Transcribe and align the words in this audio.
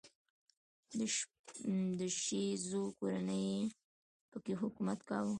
د 1.99 2.01
شیزو 2.23 2.83
کورنۍ 2.97 3.49
په 4.31 4.37
کې 4.43 4.53
حکومت 4.61 4.99
کاوه. 5.09 5.29